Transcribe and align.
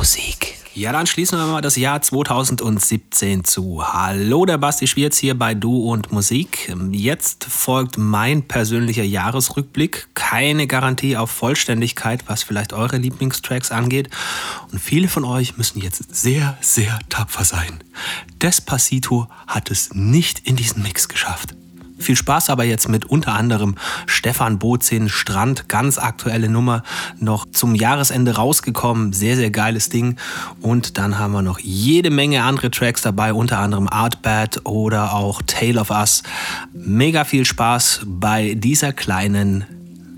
Musik. 0.00 0.56
Ja, 0.72 0.92
dann 0.92 1.06
schließen 1.06 1.38
wir 1.38 1.44
mal 1.44 1.60
das 1.60 1.76
Jahr 1.76 2.00
2017 2.00 3.44
zu. 3.44 3.86
Hallo, 3.86 4.46
der 4.46 4.56
Basti 4.56 4.86
Schwierz 4.86 5.18
hier 5.18 5.38
bei 5.38 5.52
Du 5.52 5.90
und 5.90 6.10
Musik. 6.10 6.74
Jetzt 6.90 7.44
folgt 7.44 7.98
mein 7.98 8.48
persönlicher 8.48 9.02
Jahresrückblick. 9.02 10.08
Keine 10.14 10.66
Garantie 10.66 11.18
auf 11.18 11.30
Vollständigkeit, 11.30 12.24
was 12.28 12.42
vielleicht 12.42 12.72
eure 12.72 12.96
Lieblingstracks 12.96 13.72
angeht. 13.72 14.08
Und 14.72 14.78
viele 14.78 15.08
von 15.08 15.24
euch 15.24 15.58
müssen 15.58 15.82
jetzt 15.82 16.16
sehr, 16.16 16.56
sehr 16.62 16.98
tapfer 17.10 17.44
sein. 17.44 17.84
Despacito 18.40 19.28
hat 19.46 19.70
es 19.70 19.90
nicht 19.92 20.38
in 20.48 20.56
diesen 20.56 20.82
Mix 20.82 21.08
geschafft. 21.08 21.54
Viel 22.00 22.16
Spaß 22.16 22.50
aber 22.50 22.64
jetzt 22.64 22.88
mit 22.88 23.04
unter 23.04 23.34
anderem 23.34 23.74
Stefan 24.06 24.58
Bozin, 24.58 25.08
Strand, 25.08 25.68
ganz 25.68 25.98
aktuelle 25.98 26.48
Nummer, 26.48 26.82
noch 27.18 27.46
zum 27.50 27.74
Jahresende 27.74 28.36
rausgekommen, 28.36 29.12
sehr, 29.12 29.36
sehr 29.36 29.50
geiles 29.50 29.90
Ding. 29.90 30.16
Und 30.62 30.96
dann 30.96 31.18
haben 31.18 31.32
wir 31.32 31.42
noch 31.42 31.58
jede 31.58 32.10
Menge 32.10 32.42
andere 32.42 32.70
Tracks 32.70 33.02
dabei, 33.02 33.34
unter 33.34 33.58
anderem 33.58 33.86
Artbad 33.88 34.64
oder 34.64 35.14
auch 35.14 35.42
Tale 35.46 35.78
of 35.78 35.90
Us. 35.90 36.22
Mega 36.72 37.24
viel 37.24 37.44
Spaß 37.44 38.00
bei 38.06 38.54
dieser 38.54 38.92
kleinen 38.92 39.64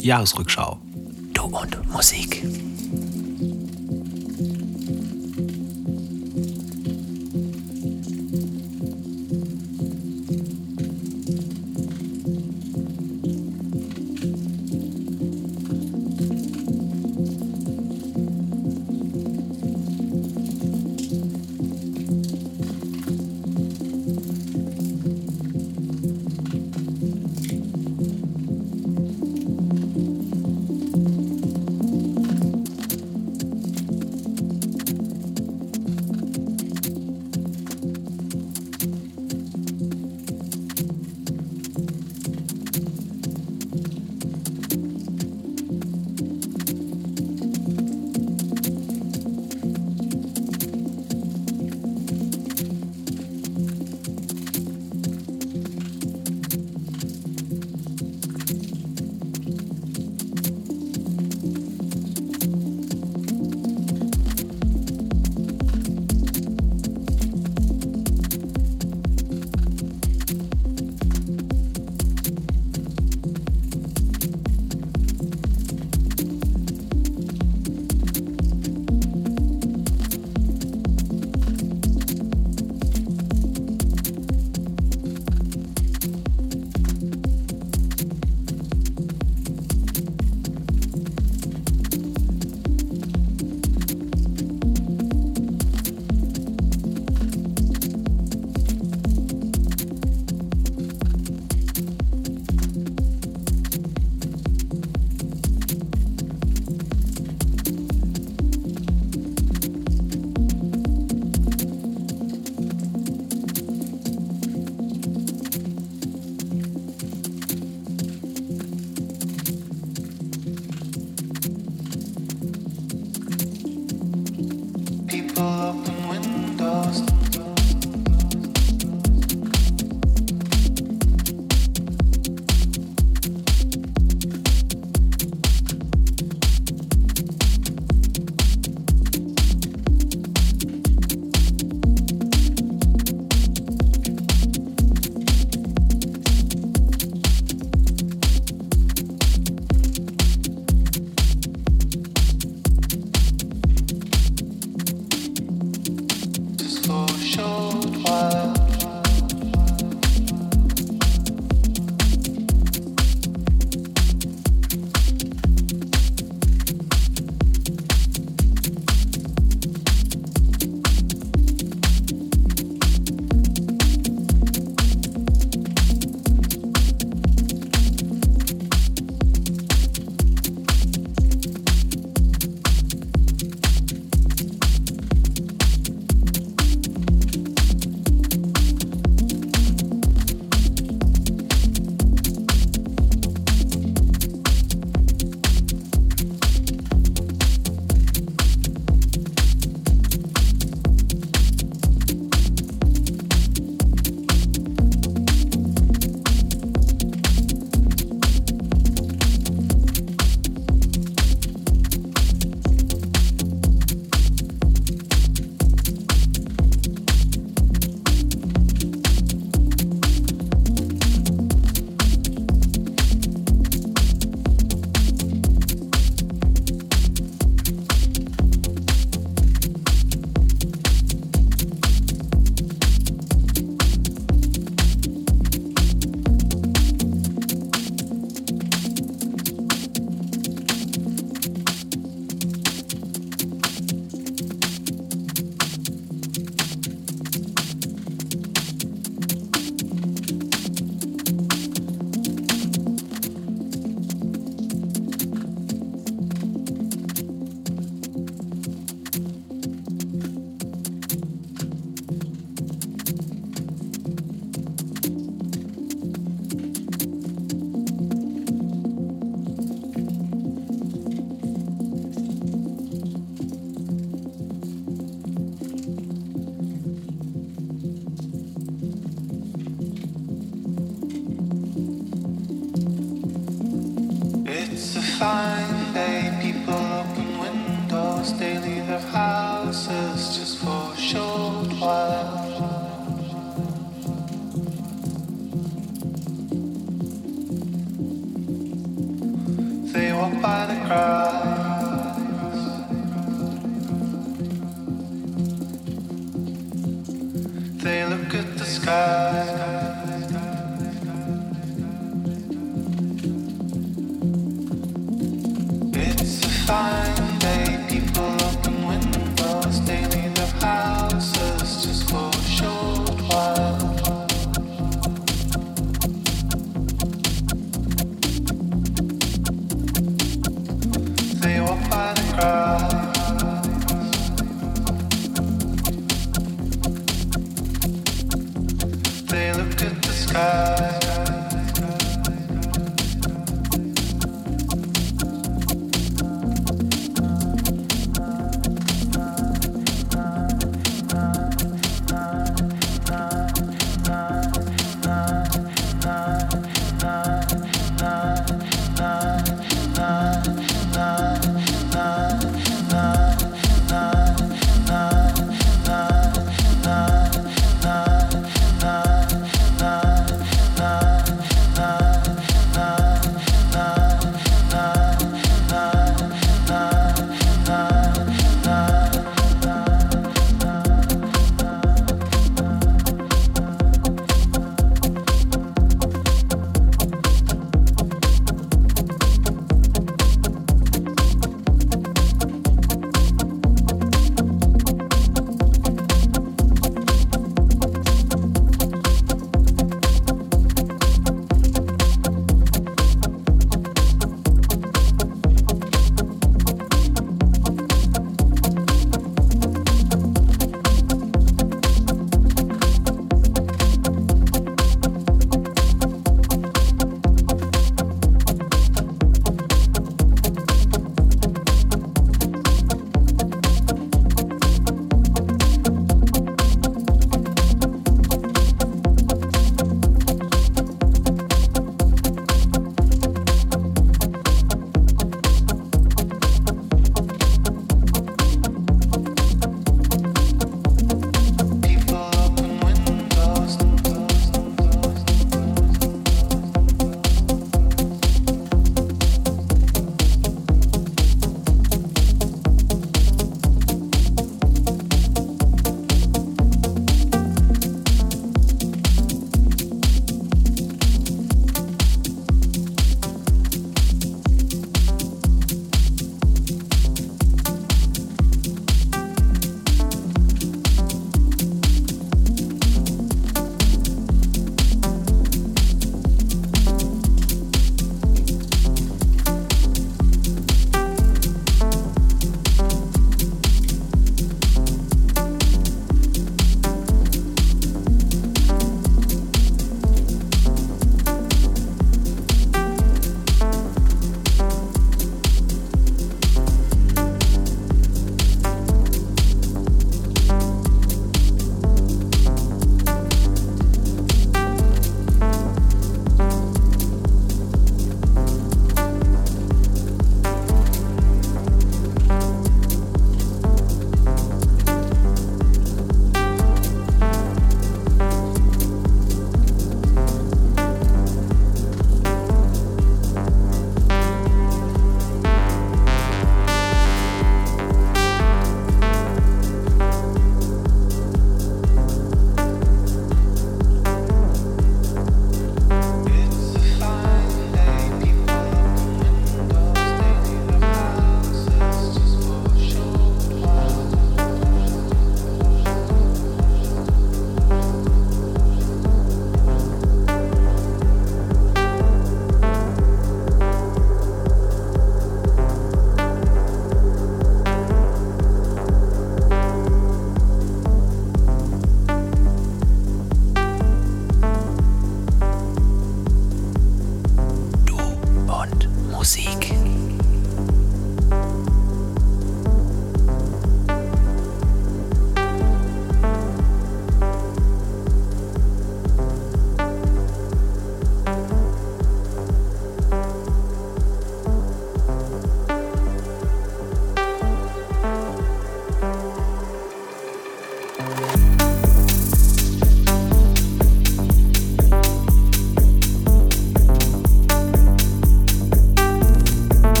Jahresrückschau. 0.00 0.80
Du 1.32 1.44
und 1.44 1.92
Musik. 1.92 2.44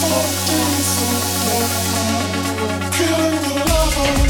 Killing 0.00 0.08
the 3.42 3.64
love. 3.68 4.29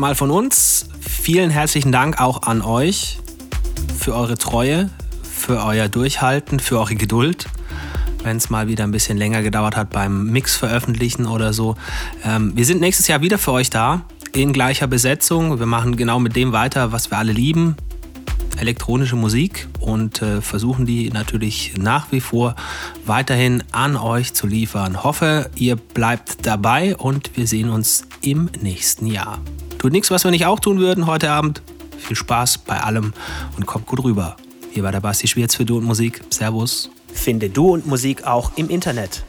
Mal 0.00 0.14
von 0.14 0.30
uns. 0.30 0.86
Vielen 0.98 1.50
herzlichen 1.50 1.92
Dank 1.92 2.20
auch 2.20 2.42
an 2.42 2.62
euch 2.62 3.18
für 3.98 4.14
eure 4.14 4.38
Treue, 4.38 4.88
für 5.22 5.62
euer 5.62 5.88
Durchhalten, 5.88 6.58
für 6.58 6.78
eure 6.80 6.94
Geduld. 6.94 7.46
Wenn 8.22 8.38
es 8.38 8.48
mal 8.48 8.66
wieder 8.66 8.84
ein 8.84 8.92
bisschen 8.92 9.18
länger 9.18 9.42
gedauert 9.42 9.76
hat 9.76 9.90
beim 9.90 10.30
Mix 10.30 10.56
veröffentlichen 10.56 11.26
oder 11.26 11.52
so. 11.52 11.76
Ähm, 12.24 12.56
wir 12.56 12.64
sind 12.64 12.80
nächstes 12.80 13.08
Jahr 13.08 13.20
wieder 13.20 13.36
für 13.36 13.52
euch 13.52 13.68
da, 13.68 14.02
in 14.32 14.54
gleicher 14.54 14.86
Besetzung. 14.86 15.58
Wir 15.58 15.66
machen 15.66 15.96
genau 15.96 16.18
mit 16.18 16.34
dem 16.34 16.52
weiter, 16.52 16.92
was 16.92 17.10
wir 17.10 17.18
alle 17.18 17.32
lieben. 17.32 17.76
Elektronische 18.58 19.16
Musik 19.16 19.68
und 19.80 20.22
äh, 20.22 20.40
versuchen 20.40 20.86
die 20.86 21.10
natürlich 21.10 21.74
nach 21.78 22.10
wie 22.10 22.20
vor 22.20 22.56
weiterhin 23.04 23.62
an 23.70 23.96
euch 23.96 24.32
zu 24.32 24.46
liefern. 24.46 25.04
Hoffe, 25.04 25.50
ihr 25.56 25.76
bleibt 25.76 26.46
dabei 26.46 26.96
und 26.96 27.36
wir 27.36 27.46
sehen 27.46 27.68
uns 27.68 28.06
im 28.22 28.50
nächsten 28.62 29.06
Jahr. 29.06 29.40
Tut 29.80 29.92
nichts, 29.92 30.10
was 30.10 30.24
wir 30.24 30.30
nicht 30.30 30.44
auch 30.44 30.60
tun 30.60 30.78
würden 30.78 31.06
heute 31.06 31.30
Abend. 31.30 31.62
Viel 31.96 32.14
Spaß 32.14 32.58
bei 32.58 32.78
allem 32.80 33.14
und 33.56 33.64
kommt 33.64 33.86
gut 33.86 34.04
rüber. 34.04 34.36
Hier 34.72 34.82
war 34.82 34.92
der 34.92 35.00
Basti 35.00 35.26
Schwierz 35.26 35.54
für 35.54 35.64
Du 35.64 35.78
und 35.78 35.84
Musik. 35.84 36.20
Servus. 36.28 36.90
Finde 37.10 37.48
Du 37.48 37.70
und 37.72 37.86
Musik 37.86 38.24
auch 38.24 38.52
im 38.56 38.68
Internet. 38.68 39.24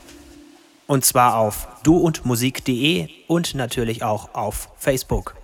Und 0.88 1.06
zwar 1.06 1.38
auf 1.38 1.70
duundmusik.de 1.84 3.08
und 3.28 3.56
natürlich 3.56 4.04
auch 4.04 4.36
auf 4.36 4.68
Facebook. 4.78 5.36